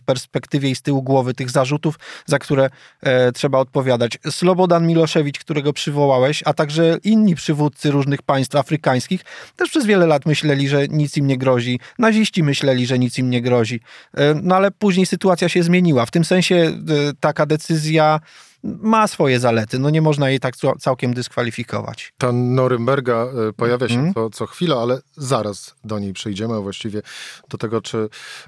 w 0.00 0.04
perspektywie 0.04 0.70
i 0.70 0.76
z 0.76 0.82
tyłu 0.82 1.02
głowy 1.02 1.34
tych 1.34 1.50
zarzutów, 1.50 1.98
za 2.26 2.38
które 2.38 2.70
e, 3.00 3.32
trzeba 3.32 3.58
odpowiadać. 3.58 4.18
Slobodan 4.30 4.86
Miloszewicz, 4.86 5.38
którego 5.38 5.72
przywołałeś, 5.72 6.42
a 6.46 6.54
także 6.54 6.98
inni 7.04 7.34
przywódcy 7.34 7.90
różnych 7.90 8.22
państw 8.22 8.56
afrykańskich 8.56 9.24
też 9.56 9.70
przez 9.70 9.86
wiele 9.86 10.06
lat 10.06 10.26
myśleli, 10.26 10.68
że 10.68 10.88
nic 10.88 11.16
im 11.16 11.26
nie 11.26 11.38
grozi. 11.38 11.80
Naziści 11.98 12.42
myśleli, 12.42 12.86
że 12.86 12.98
nic 12.98 13.18
im 13.18 13.30
nie 13.30 13.42
grozi. 13.42 13.80
E, 14.14 14.34
no 14.42 14.56
ale 14.56 14.70
później 14.70 15.06
sytuacja 15.06 15.48
się 15.48 15.62
zmieniła. 15.62 16.06
W 16.06 16.10
tym 16.10 16.24
sensie 16.24 16.72
taka 17.20 17.46
decyzja 17.46 18.20
ma 18.62 19.06
swoje 19.06 19.40
zalety. 19.40 19.78
No 19.78 19.90
nie 19.90 20.02
można 20.02 20.30
jej 20.30 20.40
tak 20.40 20.54
całkiem 20.80 21.14
dyskwalifikować. 21.14 22.12
Ta 22.18 22.32
Norymberga 22.32 23.14
e, 23.14 23.52
pojawia 23.52 23.88
się 23.88 23.98
mm. 23.98 24.14
co, 24.14 24.30
co 24.30 24.46
chwilę, 24.46 24.76
ale 24.76 25.00
zaraz 25.16 25.74
do 25.84 25.98
niej 25.98 26.12
przejdziemy, 26.12 26.54
a 26.54 26.60
właściwie 26.60 27.02
do 27.48 27.58
tego, 27.58 27.80
czy, 27.80 27.98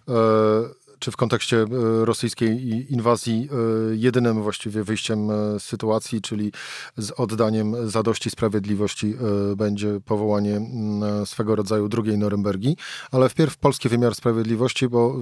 e, 0.08 0.12
czy 0.98 1.10
w 1.10 1.16
kontekście 1.16 1.56
e, 1.56 1.66
rosyjskiej 2.04 2.86
inwazji 2.92 3.48
jedynym 3.92 4.42
właściwie 4.42 4.84
wyjściem 4.84 5.28
z 5.58 5.62
sytuacji, 5.62 6.20
czyli 6.20 6.52
z 6.96 7.10
oddaniem 7.10 7.90
zadości 7.90 8.30
sprawiedliwości 8.30 9.14
będzie 9.56 10.00
powołanie 10.04 10.60
swego 11.24 11.56
rodzaju 11.56 11.88
drugiej 11.88 12.18
Norymbergi, 12.18 12.76
ale 13.10 13.28
wpierw 13.28 13.56
polski 13.56 13.88
wymiar 13.88 14.14
sprawiedliwości, 14.14 14.88
bo 14.88 15.14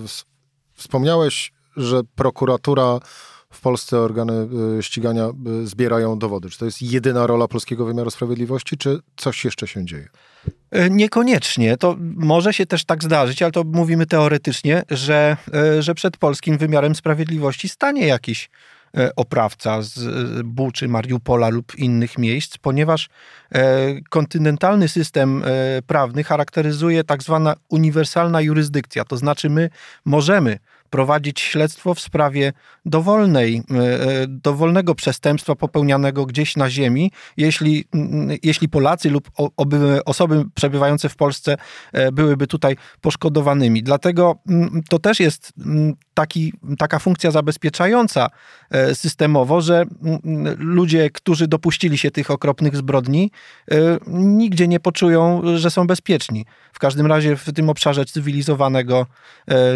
wspomniałeś, 0.74 1.52
że 1.76 2.00
prokuratura 2.14 3.00
w 3.50 3.60
Polsce 3.60 3.98
organy 3.98 4.48
y, 4.78 4.82
ścigania 4.82 5.28
y, 5.62 5.66
zbierają 5.66 6.18
dowody. 6.18 6.50
Czy 6.50 6.58
to 6.58 6.64
jest 6.64 6.82
jedyna 6.82 7.26
rola 7.26 7.48
polskiego 7.48 7.84
wymiaru 7.84 8.10
sprawiedliwości, 8.10 8.76
czy 8.76 8.98
coś 9.16 9.44
jeszcze 9.44 9.66
się 9.66 9.84
dzieje? 9.84 10.08
E, 10.70 10.90
niekoniecznie. 10.90 11.76
To 11.76 11.96
może 12.00 12.52
się 12.52 12.66
też 12.66 12.84
tak 12.84 13.04
zdarzyć, 13.04 13.42
ale 13.42 13.52
to 13.52 13.64
mówimy 13.64 14.06
teoretycznie, 14.06 14.82
że, 14.90 15.36
e, 15.54 15.82
że 15.82 15.94
przed 15.94 16.16
polskim 16.16 16.58
wymiarem 16.58 16.94
sprawiedliwości 16.94 17.68
stanie 17.68 18.06
jakiś 18.06 18.50
e, 18.96 19.14
oprawca 19.16 19.82
z 19.82 19.98
Buczy, 20.42 20.88
Mariupola 20.88 21.48
lub 21.48 21.78
innych 21.78 22.18
miejsc, 22.18 22.58
ponieważ 22.58 23.08
kontynentalny 24.10 24.88
system 24.88 25.42
prawny 25.86 26.24
charakteryzuje 26.24 27.04
tak 27.04 27.22
zwana 27.22 27.54
uniwersalna 27.68 28.40
jurysdykcja, 28.40 29.04
to 29.04 29.16
znaczy 29.16 29.50
my 29.50 29.70
możemy 30.04 30.58
prowadzić 30.90 31.40
śledztwo 31.40 31.94
w 31.94 32.00
sprawie 32.00 32.52
dowolnej, 32.84 33.62
e, 33.70 33.76
e, 33.76 34.26
dowolnego 34.28 34.94
przestępstwa 34.94 35.54
popełnianego 35.54 36.26
gdzieś 36.26 36.56
na 36.56 36.70
ziemi, 36.70 37.12
jeśli, 37.36 37.84
jeśli 38.42 38.68
Polacy 38.68 39.10
lub 39.10 39.30
osoby 40.04 40.44
przebywające 40.54 41.08
w 41.08 41.16
Polsce 41.16 41.56
e, 41.92 42.12
byłyby 42.12 42.46
tutaj 42.46 42.76
poszkodowanymi. 43.00 43.82
Dlatego 43.82 44.38
to 44.88 44.98
też 44.98 45.20
jest 45.20 45.52
taki, 46.16 46.52
taka 46.78 46.98
funkcja 46.98 47.30
zabezpieczająca 47.30 48.28
systemowo, 48.94 49.60
że 49.60 49.84
ludzie, 50.58 51.10
którzy 51.10 51.48
dopuścili 51.48 51.98
się 51.98 52.10
tych 52.10 52.30
okropnych 52.30 52.76
zbrodni, 52.76 53.30
nigdzie 54.06 54.68
nie 54.68 54.80
poczują, 54.80 55.42
że 55.56 55.70
są 55.70 55.86
bezpieczni. 55.86 56.44
W 56.72 56.78
każdym 56.78 57.06
razie 57.06 57.36
w 57.36 57.52
tym 57.52 57.70
obszarze 57.70 58.04
cywilizowanego 58.04 59.06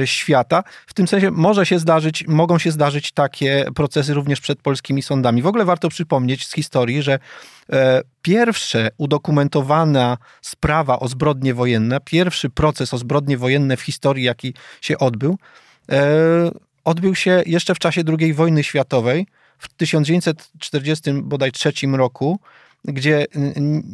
świata. 0.05 0.63
W 0.87 0.95
tym 0.95 1.09
sensie 1.09 1.31
może 1.31 1.67
się 1.67 1.79
zdarzyć, 1.79 2.25
mogą 2.29 2.59
się 2.59 2.71
zdarzyć 2.71 3.13
takie 3.13 3.67
procesy 3.75 4.15
również 4.15 4.41
przed 4.41 4.63
polskimi 4.63 5.03
sądami. 5.03 5.43
W 5.43 5.47
ogóle 5.47 5.65
warto 5.65 5.89
przypomnieć 5.89 6.47
z 6.47 6.55
historii, 6.55 7.03
że 7.03 7.19
e, 7.73 8.03
pierwsze 8.23 8.89
udokumentowana 8.99 10.17
sprawa 10.43 10.99
o 10.99 11.09
zbrodnie 11.09 11.55
wojenne, 11.55 12.01
pierwszy 12.05 12.51
proces 12.51 12.95
o 12.95 12.99
zbrodnie 12.99 13.39
wojenne 13.39 13.77
w 13.77 13.81
historii, 13.81 14.25
jaki 14.25 14.55
się 14.81 14.99
odbył, 14.99 15.33
e, 15.33 15.70
odbył 16.85 17.15
się 17.15 17.43
jeszcze 17.47 17.75
w 17.75 17.79
czasie 17.79 18.03
II 18.19 18.35
wojny 18.35 18.65
światowej 18.65 19.27
w 19.59 19.69
1943 19.69 21.73
roku, 21.93 22.39
gdzie 22.85 23.27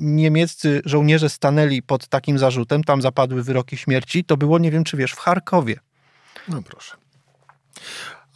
niemieccy 0.01 0.83
żołnierze 0.85 1.29
stanęli 1.29 1.83
pod 1.83 2.09
takim 2.09 2.39
zarzutem, 2.39 2.85
tam 2.85 3.03
zapadły 3.03 3.43
wyroki 3.43 3.77
śmierci, 3.77 4.25
to 4.25 4.37
było, 4.37 4.59
nie 4.59 4.71
wiem 4.71 4.85
czy 4.85 4.97
wiesz, 4.97 5.13
w 5.13 5.19
Charkowie. 5.19 5.77
No 6.49 6.63
proszę. 6.63 6.97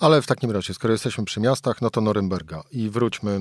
Ale 0.01 0.23
w 0.23 0.27
takim 0.27 0.51
razie, 0.51 0.75
skoro 0.75 0.93
jesteśmy 0.93 1.25
przy 1.25 1.41
miastach, 1.41 1.83
no 1.83 1.91
to 1.91 2.01
Norymberga 2.01 2.63
i 2.73 2.91
wróćmy 2.91 3.31
e, 3.31 3.41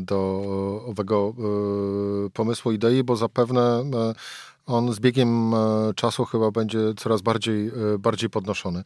do 0.00 0.42
owego 0.86 1.34
e, 1.38 2.30
pomysłu, 2.30 2.72
idei, 2.72 3.04
bo 3.04 3.16
zapewne 3.16 3.60
e, 3.60 3.84
on 4.66 4.92
z 4.92 5.00
biegiem 5.00 5.52
czasu 5.96 6.24
chyba 6.24 6.50
będzie 6.50 6.78
coraz 6.96 7.22
bardziej, 7.22 7.72
bardziej 7.98 8.30
podnoszony. 8.30 8.84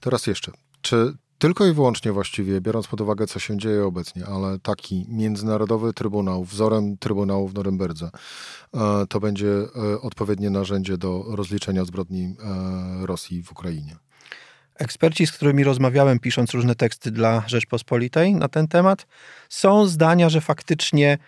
Teraz 0.00 0.26
jeszcze, 0.26 0.52
czy 0.80 1.14
tylko 1.38 1.66
i 1.66 1.72
wyłącznie 1.72 2.12
właściwie, 2.12 2.60
biorąc 2.60 2.86
pod 2.86 3.00
uwagę, 3.00 3.26
co 3.26 3.38
się 3.38 3.58
dzieje 3.58 3.84
obecnie, 3.84 4.26
ale 4.26 4.58
taki 4.58 5.06
międzynarodowy 5.08 5.92
trybunał, 5.92 6.44
wzorem 6.44 6.96
trybunału 6.98 7.48
w 7.48 7.54
Norymberdze, 7.54 8.10
to 9.08 9.20
będzie 9.20 9.52
odpowiednie 10.02 10.50
narzędzie 10.50 10.98
do 10.98 11.24
rozliczenia 11.28 11.84
zbrodni 11.84 12.34
Rosji 13.00 13.42
w 13.42 13.52
Ukrainie? 13.52 13.96
Eksperci, 14.74 15.26
z 15.26 15.32
którymi 15.32 15.64
rozmawiałem, 15.64 16.18
pisząc 16.18 16.50
różne 16.50 16.74
teksty 16.74 17.10
dla 17.10 17.42
Rzeczpospolitej 17.46 18.34
na 18.34 18.48
ten 18.48 18.68
temat, 18.68 19.06
są 19.48 19.86
zdania, 19.86 20.28
że 20.28 20.40
faktycznie 20.40 21.18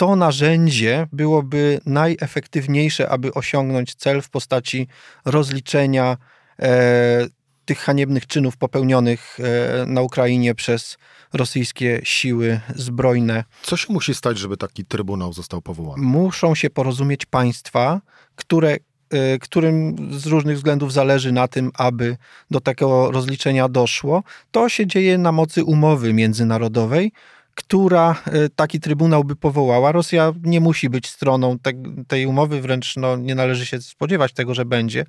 to 0.00 0.16
narzędzie 0.16 1.06
byłoby 1.12 1.80
najefektywniejsze, 1.86 3.08
aby 3.10 3.34
osiągnąć 3.34 3.94
cel 3.94 4.22
w 4.22 4.30
postaci 4.30 4.88
rozliczenia 5.24 6.16
e, 6.58 7.26
tych 7.64 7.78
haniebnych 7.78 8.26
czynów 8.26 8.56
popełnionych 8.56 9.38
e, 9.40 9.86
na 9.86 10.02
Ukrainie 10.02 10.54
przez 10.54 10.98
rosyjskie 11.32 12.00
siły 12.04 12.60
zbrojne. 12.74 13.44
Co 13.62 13.76
się 13.76 13.92
musi 13.92 14.14
stać, 14.14 14.38
żeby 14.38 14.56
taki 14.56 14.84
trybunał 14.84 15.32
został 15.32 15.62
powołany? 15.62 16.02
Muszą 16.02 16.54
się 16.54 16.70
porozumieć 16.70 17.26
państwa, 17.26 18.00
które 18.36 18.76
Y, 19.14 19.38
którym 19.38 19.96
z 20.18 20.26
różnych 20.26 20.56
względów 20.56 20.92
zależy 20.92 21.32
na 21.32 21.48
tym, 21.48 21.70
aby 21.74 22.16
do 22.50 22.60
takiego 22.60 23.10
rozliczenia 23.10 23.68
doszło, 23.68 24.22
to 24.50 24.68
się 24.68 24.86
dzieje 24.86 25.18
na 25.18 25.32
mocy 25.32 25.64
umowy 25.64 26.12
międzynarodowej, 26.12 27.12
która 27.54 28.22
y, 28.34 28.48
taki 28.56 28.80
trybunał 28.80 29.24
by 29.24 29.36
powołała. 29.36 29.92
Rosja 29.92 30.32
nie 30.42 30.60
musi 30.60 30.90
być 30.90 31.08
stroną 31.08 31.58
te, 31.58 31.72
tej 32.08 32.26
umowy, 32.26 32.60
wręcz 32.60 32.96
no, 32.96 33.16
nie 33.16 33.34
należy 33.34 33.66
się 33.66 33.80
spodziewać 33.80 34.32
tego, 34.32 34.54
że 34.54 34.64
będzie. 34.64 35.04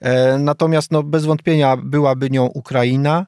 E, 0.00 0.38
natomiast 0.38 0.90
no, 0.90 1.02
bez 1.02 1.24
wątpienia 1.24 1.76
byłaby 1.76 2.30
nią 2.30 2.44
Ukraina 2.46 3.26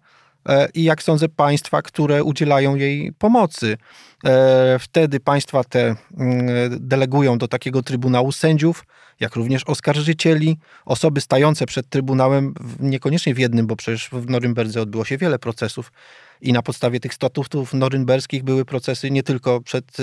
i 0.75 0.85
jak 0.85 1.03
sądzę 1.03 1.29
państwa, 1.29 1.83
które 1.83 2.25
udzielają 2.25 2.75
jej 2.75 3.13
pomocy. 3.13 3.77
E, 4.25 4.79
wtedy 4.79 5.21
państwa 5.21 5.65
te 5.65 5.81
mm, 6.19 6.47
delegują 6.89 7.39
do 7.39 7.49
takiego 7.49 7.83
trybunału 7.83 8.33
sędziów, 8.33 8.85
jak 9.21 9.37
również 9.37 9.65
oskarżycieli, 9.65 10.59
osoby 10.85 11.21
stające 11.21 11.67
przed 11.67 11.89
Trybunałem, 11.89 12.55
niekoniecznie 12.81 13.35
w 13.35 13.39
jednym, 13.39 13.67
bo 13.67 13.77
przecież 13.77 14.09
w 14.13 14.31
Norymberdze 14.31 14.83
odbyło 14.83 15.05
się 15.05 15.19
wiele 15.19 15.39
procesów 15.39 15.93
i 16.41 16.53
na 16.53 16.63
podstawie 16.63 17.01
tych 17.01 17.15
statutów 17.15 17.75
norymberskich 17.75 18.43
były 18.43 18.65
procesy 18.65 19.11
nie 19.11 19.23
tylko 19.23 19.61
przed, 19.61 19.85
e, 19.85 20.03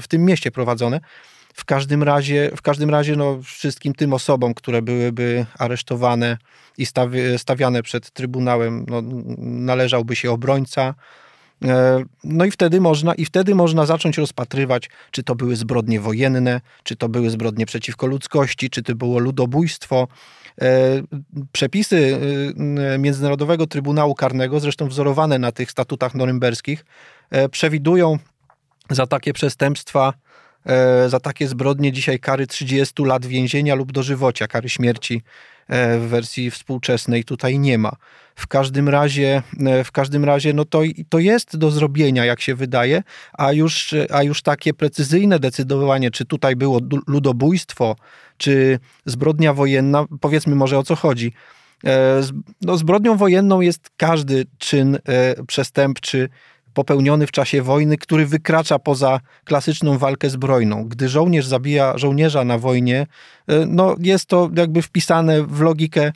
w 0.00 0.04
tym 0.08 0.24
mieście 0.24 0.50
prowadzone. 0.50 1.00
W 1.54 1.64
każdym 1.64 2.02
razie, 2.02 2.50
w 2.56 2.62
każdym 2.62 2.90
razie 2.90 3.16
no, 3.16 3.42
wszystkim 3.42 3.94
tym 3.94 4.12
osobom, 4.12 4.54
które 4.54 4.82
byłyby 4.82 5.46
aresztowane 5.58 6.38
i 6.78 6.86
stawiane 7.36 7.82
przed 7.82 8.10
Trybunałem, 8.10 8.86
no, 8.88 9.02
należałby 9.38 10.16
się 10.16 10.30
obrońca, 10.30 10.94
E, 11.64 12.04
no 12.24 12.44
i 12.44 12.50
wtedy 12.50 12.80
można, 12.80 13.14
i 13.14 13.24
wtedy 13.24 13.54
można 13.54 13.86
zacząć 13.86 14.18
rozpatrywać, 14.18 14.90
czy 15.10 15.22
to 15.22 15.34
były 15.34 15.56
zbrodnie 15.56 16.00
wojenne, 16.00 16.60
czy 16.82 16.96
to 16.96 17.08
były 17.08 17.30
zbrodnie 17.30 17.66
przeciwko 17.66 18.06
ludzkości, 18.06 18.70
czy 18.70 18.82
to 18.82 18.94
było 18.94 19.18
ludobójstwo. 19.18 20.08
E, 20.60 20.66
przepisy 21.52 22.18
e, 22.94 22.98
Międzynarodowego 22.98 23.66
Trybunału 23.66 24.14
Karnego, 24.14 24.60
zresztą 24.60 24.88
wzorowane 24.88 25.38
na 25.38 25.52
tych 25.52 25.70
statutach 25.70 26.14
norymberskich, 26.14 26.84
przewidują 27.50 28.18
za 28.90 29.06
takie 29.06 29.32
przestępstwa 29.32 30.12
za 31.08 31.20
takie 31.20 31.48
zbrodnie 31.48 31.92
dzisiaj 31.92 32.18
kary 32.18 32.46
30 32.46 33.04
lat 33.04 33.26
więzienia 33.26 33.74
lub 33.74 33.92
dożywocia, 33.92 34.46
kary 34.48 34.68
śmierci 34.68 35.22
w 35.98 36.06
wersji 36.08 36.50
współczesnej 36.50 37.24
tutaj 37.24 37.58
nie 37.58 37.78
ma. 37.78 37.92
W 38.34 38.46
każdym 38.46 38.88
razie, 38.88 39.42
w 39.84 39.92
każdym 39.92 40.24
razie 40.24 40.52
no 40.52 40.64
to, 40.64 40.82
to 41.08 41.18
jest 41.18 41.56
do 41.56 41.70
zrobienia, 41.70 42.24
jak 42.24 42.40
się 42.40 42.54
wydaje, 42.54 43.02
a 43.32 43.52
już, 43.52 43.94
a 44.12 44.22
już 44.22 44.42
takie 44.42 44.74
precyzyjne 44.74 45.38
decydowanie, 45.38 46.10
czy 46.10 46.24
tutaj 46.24 46.56
było 46.56 46.80
ludobójstwo, 47.06 47.96
czy 48.36 48.78
zbrodnia 49.06 49.54
wojenna, 49.54 50.04
powiedzmy 50.20 50.54
może 50.54 50.78
o 50.78 50.82
co 50.82 50.96
chodzi. 50.96 51.32
E, 51.84 52.22
no, 52.62 52.76
zbrodnią 52.76 53.16
wojenną 53.16 53.60
jest 53.60 53.90
każdy 53.96 54.44
czyn 54.58 54.98
e, 55.04 55.44
przestępczy 55.44 56.28
popełniony 56.74 57.26
w 57.26 57.30
czasie 57.30 57.62
wojny, 57.62 57.96
który 57.96 58.26
wykracza 58.26 58.78
poza 58.78 59.20
klasyczną 59.44 59.98
walkę 59.98 60.30
zbrojną. 60.30 60.84
Gdy 60.84 61.08
żołnierz 61.08 61.46
zabija 61.46 61.98
żołnierza 61.98 62.44
na 62.44 62.58
wojnie, 62.58 63.06
e, 63.46 63.66
no 63.66 63.96
jest 63.98 64.26
to 64.26 64.50
jakby 64.56 64.82
wpisane 64.82 65.42
w 65.42 65.60
logikę 65.60 66.12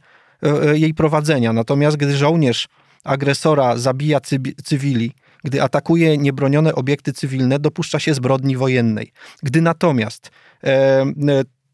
jej 0.75 0.95
prowadzenia. 0.95 1.53
Natomiast 1.53 1.97
gdy 1.97 2.17
żołnierz 2.17 2.69
agresora 3.05 3.77
zabija 3.77 4.21
cywili, 4.65 5.13
gdy 5.45 5.63
atakuje 5.63 6.19
niebronione 6.19 6.75
obiekty 6.75 7.13
cywilne, 7.13 7.59
dopuszcza 7.59 7.99
się 8.01 8.15
zbrodni 8.15 8.57
wojennej. 8.57 9.13
Gdy 9.43 9.61
natomiast 9.61 10.31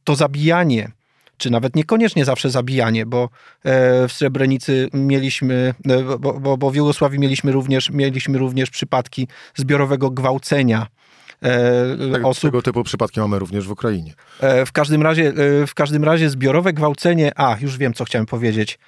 to 0.05 0.17
zabijanie 0.17 0.91
czy 1.41 1.51
nawet 1.51 1.77
niekoniecznie 1.77 2.25
zawsze 2.25 2.51
zabijanie, 2.51 3.07
bo 3.07 3.29
e, 3.65 4.09
w 4.09 4.13
Srebrenicy 4.13 4.89
mieliśmy, 4.93 5.75
e, 5.89 6.19
bo, 6.19 6.41
bo, 6.41 6.57
bo 6.57 6.71
w 6.71 6.75
Jugosławii 6.75 7.19
mieliśmy 7.19 7.53
również, 7.53 7.91
mieliśmy 7.91 8.39
również 8.39 8.71
przypadki 8.71 9.29
zbiorowego 9.55 10.11
gwałcenia 10.11 10.87
e, 11.43 12.13
tak, 12.13 12.25
osób. 12.25 12.43
Tego 12.43 12.63
typu 12.63 12.85
przypadki 12.85 13.21
mamy 13.21 13.39
również 13.39 13.67
w 13.67 13.71
Ukrainie. 13.71 14.15
W 14.67 14.73
każdym 14.73 15.03
razie, 15.03 15.33
w 15.67 15.75
każdym 15.75 16.05
razie 16.05 16.31
zbiorowe 16.31 16.73
gwałcenie, 16.73 17.33
a 17.37 17.57
już 17.61 17.79
wiem, 17.79 17.95
co 17.95 18.05
chciałem 18.05 18.27
powiedzieć. 18.27 18.79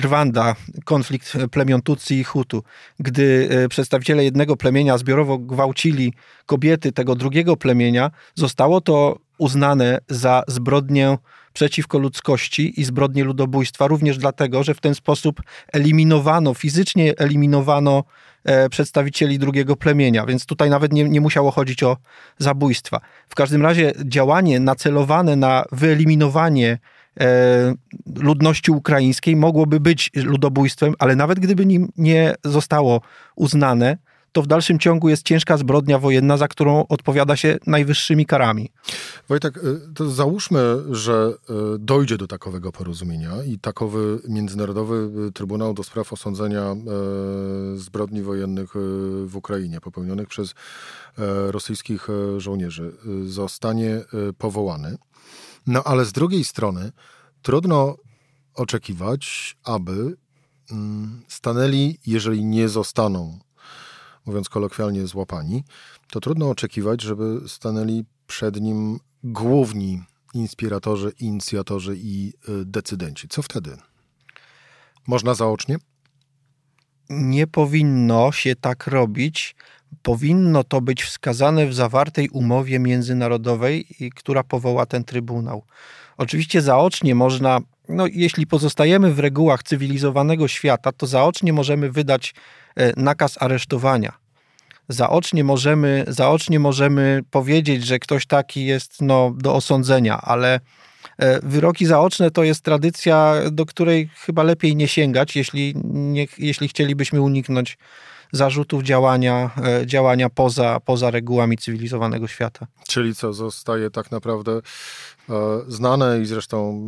Rwanda, 0.00 0.56
konflikt 0.84 1.32
plemion 1.50 1.82
Tutsi 1.82 2.14
i 2.14 2.24
Hutu, 2.24 2.62
gdy 3.00 3.48
przedstawiciele 3.70 4.24
jednego 4.24 4.56
plemienia 4.56 4.98
zbiorowo 4.98 5.38
gwałcili 5.38 6.12
kobiety 6.46 6.92
tego 6.92 7.14
drugiego 7.14 7.56
plemienia, 7.56 8.10
zostało 8.34 8.80
to 8.80 9.18
uznane 9.42 9.98
za 10.08 10.42
zbrodnię 10.48 11.18
przeciwko 11.52 11.98
ludzkości 11.98 12.80
i 12.80 12.84
zbrodnie 12.84 13.24
ludobójstwa, 13.24 13.86
również 13.86 14.18
dlatego, 14.18 14.62
że 14.62 14.74
w 14.74 14.80
ten 14.80 14.94
sposób 14.94 15.42
eliminowano, 15.72 16.54
fizycznie 16.54 17.14
eliminowano 17.18 18.04
e, 18.44 18.68
przedstawicieli 18.68 19.38
drugiego 19.38 19.76
plemienia, 19.76 20.26
więc 20.26 20.46
tutaj 20.46 20.70
nawet 20.70 20.92
nie, 20.92 21.04
nie 21.04 21.20
musiało 21.20 21.50
chodzić 21.50 21.82
o 21.82 21.96
zabójstwa. 22.38 23.00
W 23.28 23.34
każdym 23.34 23.62
razie 23.62 23.92
działanie 24.04 24.60
nacelowane 24.60 25.36
na 25.36 25.64
wyeliminowanie 25.72 26.78
e, 27.20 27.74
ludności 28.16 28.70
ukraińskiej 28.70 29.36
mogłoby 29.36 29.80
być 29.80 30.10
ludobójstwem, 30.14 30.94
ale 30.98 31.16
nawet 31.16 31.40
gdyby 31.40 31.66
nim 31.66 31.92
nie 31.96 32.34
zostało 32.44 33.00
uznane, 33.36 33.96
to 34.32 34.42
w 34.42 34.46
dalszym 34.46 34.78
ciągu 34.78 35.08
jest 35.08 35.22
ciężka 35.22 35.56
zbrodnia 35.56 35.98
wojenna, 35.98 36.36
za 36.36 36.48
którą 36.48 36.86
odpowiada 36.88 37.36
się 37.36 37.58
najwyższymi 37.66 38.26
karami. 38.26 38.70
Wojtek, 39.28 39.56
y, 39.56 39.80
to 39.94 40.10
załóżmy, 40.10 40.76
że 40.90 41.34
y, 41.74 41.78
dojdzie 41.78 42.16
do 42.16 42.26
takowego 42.26 42.72
porozumienia 42.72 43.44
i 43.46 43.58
takowy 43.58 44.18
Międzynarodowy 44.28 45.10
y, 45.28 45.32
Trybunał 45.32 45.74
do 45.74 45.84
Spraw 45.84 46.12
Osądzenia 46.12 46.76
Zbrodni 47.76 48.22
Wojennych 48.22 48.72
w 49.26 49.36
Ukrainie 49.36 49.80
popełnionych 49.80 50.28
przez 50.28 50.54
rosyjskich 51.48 52.08
żołnierzy 52.36 52.92
zostanie 53.26 54.00
powołany. 54.38 54.98
No 55.66 55.82
ale 55.84 56.04
z 56.04 56.12
drugiej 56.12 56.44
strony 56.44 56.92
trudno 57.42 57.96
oczekiwać, 58.54 59.56
aby 59.64 60.16
mm, 60.70 61.22
stanęli, 61.28 61.98
jeżeli 62.06 62.44
nie 62.44 62.68
zostaną 62.68 63.38
mówiąc 64.26 64.48
kolokwialnie, 64.48 65.06
złapani, 65.06 65.64
to 66.10 66.20
trudno 66.20 66.50
oczekiwać, 66.50 67.02
żeby 67.02 67.40
stanęli 67.48 68.04
przed 68.26 68.60
nim 68.60 68.98
główni 69.24 70.02
inspiratorzy, 70.34 71.12
inicjatorzy 71.20 71.96
i 71.98 72.32
y, 72.48 72.64
decydenci. 72.64 73.28
Co 73.28 73.42
wtedy? 73.42 73.76
Można 75.06 75.34
zaocznie? 75.34 75.76
Nie 77.10 77.46
powinno 77.46 78.32
się 78.32 78.56
tak 78.56 78.86
robić. 78.86 79.54
Powinno 80.02 80.64
to 80.64 80.80
być 80.80 81.02
wskazane 81.02 81.66
w 81.66 81.74
zawartej 81.74 82.28
umowie 82.28 82.78
międzynarodowej, 82.78 83.86
która 84.14 84.44
powoła 84.44 84.86
ten 84.86 85.04
trybunał. 85.04 85.64
Oczywiście 86.16 86.62
zaocznie 86.62 87.14
można, 87.14 87.60
no, 87.88 88.06
jeśli 88.06 88.46
pozostajemy 88.46 89.14
w 89.14 89.18
regułach 89.18 89.62
cywilizowanego 89.62 90.48
świata, 90.48 90.92
to 90.92 91.06
zaocznie 91.06 91.52
możemy 91.52 91.90
wydać 91.90 92.34
nakaz 92.96 93.42
aresztowania. 93.42 94.12
Zaocznie 94.88 95.44
możemy, 95.44 96.04
zaocznie 96.08 96.58
możemy 96.58 97.22
powiedzieć, 97.30 97.86
że 97.86 97.98
ktoś 97.98 98.26
taki 98.26 98.64
jest 98.64 99.02
no, 99.02 99.34
do 99.36 99.54
osądzenia, 99.54 100.20
ale 100.20 100.60
e, 101.18 101.40
wyroki 101.42 101.86
zaoczne 101.86 102.30
to 102.30 102.44
jest 102.44 102.64
tradycja, 102.64 103.34
do 103.50 103.66
której 103.66 104.10
chyba 104.18 104.42
lepiej 104.42 104.76
nie 104.76 104.88
sięgać, 104.88 105.36
jeśli, 105.36 105.74
nie, 105.84 106.26
jeśli 106.38 106.68
chcielibyśmy 106.68 107.20
uniknąć 107.20 107.78
zarzutów 108.32 108.82
działania, 108.82 109.50
e, 109.64 109.86
działania 109.86 110.30
poza, 110.30 110.80
poza 110.80 111.10
regułami 111.10 111.58
cywilizowanego 111.58 112.28
świata. 112.28 112.66
Czyli 112.88 113.14
co, 113.14 113.32
zostaje 113.32 113.90
tak 113.90 114.10
naprawdę 114.10 114.60
znane 115.68 116.20
i 116.20 116.26
zresztą 116.26 116.86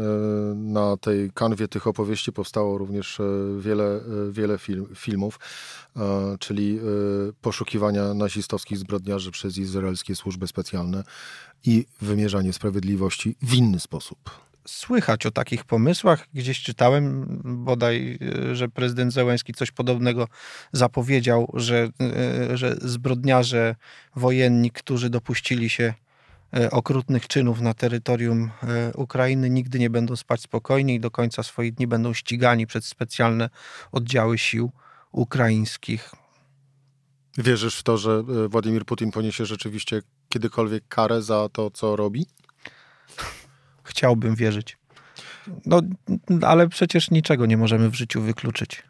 na 0.55 0.97
tej 0.97 1.31
kanwie 1.35 1.69
tych 1.69 1.87
opowieści 1.87 2.33
powstało 2.33 2.79
również 2.79 3.21
wiele, 3.59 4.01
wiele 4.31 4.59
film, 4.59 4.87
filmów. 4.95 5.39
E, 5.97 6.37
czyli 6.39 6.79
e, 6.79 7.33
poszukiwania 7.41 8.15
nazistowskich 8.15 8.79
zbrodniarzy 8.79 9.31
przez 9.31 9.59
izraelskie 9.59 10.17
służby 10.17 10.47
specjalne 10.47 11.05
i 11.65 11.87
wymierzanie 12.03 12.53
sprawiedliwości 12.53 13.37
w 13.43 13.55
inny 13.55 13.81
sposób. 13.81 14.19
Słychać 14.67 15.27
o 15.27 15.31
takich 15.31 15.65
pomysłach. 15.65 16.27
Gdzieś 16.35 16.63
czytałem 16.63 17.27
bodaj, 17.45 18.19
e, 18.51 18.55
że 18.55 18.69
prezydent 18.69 19.13
Zełenski 19.13 19.55
coś 19.55 19.71
podobnego 19.71 20.29
zapowiedział, 20.73 21.53
że, 21.55 21.89
że 22.55 22.77
zbrodniarze 22.83 23.77
wojenni, 24.17 24.71
którzy 24.71 25.11
dopuścili 25.11 25.71
się 25.71 25.95
okrutnych 26.71 27.29
czynów 27.29 27.61
na 27.61 27.75
terytorium 27.75 28.51
Ukrainy, 28.95 29.51
nigdy 29.51 29.79
nie 29.79 29.91
będą 29.91 30.17
spać 30.17 30.41
spokojnie 30.41 30.95
i 30.95 31.01
do 31.01 31.11
końca 31.11 31.43
swoich 31.43 31.75
dni 31.75 31.87
będą 31.87 32.15
ścigani 32.15 32.67
przez 32.67 32.85
specjalne 32.85 33.51
oddziały 33.93 34.39
sił 34.39 34.73
ukraińskich. 35.13 36.11
Wierzysz 37.39 37.79
w 37.79 37.83
to, 37.83 37.99
że 37.99 38.23
e, 38.45 38.49
Władimir 38.49 38.85
Putin 38.85 39.11
poniesie 39.11 39.47
rzeczywiście 39.47 40.03
kiedykolwiek 40.29 40.85
karę 40.89 41.23
za 41.23 41.49
to, 41.53 41.71
co 41.71 41.97
robi? 41.97 42.27
Chciałbym 43.95 44.35
wierzyć. 44.35 44.77
No, 45.67 45.81
ale 46.43 46.69
przecież 46.69 47.11
niczego 47.11 47.47
nie 47.47 47.57
możemy 47.57 47.91
w 47.91 47.95
życiu 47.95 48.23
wykluczyć. 48.23 48.83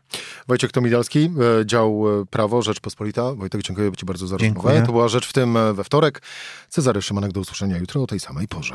Wojciech 0.49 0.73
Tomidalski, 0.73 1.31
e, 1.61 1.67
dział 1.67 2.21
e, 2.21 2.27
Prawo, 2.27 2.63
Rzeczpospolita. 2.63 3.35
Wojtek, 3.35 3.63
dziękuję 3.63 3.93
Ci 3.97 4.07
bardzo 4.07 4.27
za 4.27 4.37
rozmowę. 4.37 4.83
To 4.87 4.93
była 4.93 5.09
Rzecz 5.09 5.27
w 5.27 5.33
tym 5.33 5.59
we 5.75 5.85
wtorek. 5.85 6.23
Cezary 6.69 7.03
Szymanek 7.03 7.33
do 7.33 7.41
usłyszenia 7.41 7.79
jutro 7.79 8.03
o 8.03 8.07
tej 8.07 8.21
samej 8.21 8.49
porze. 8.49 8.75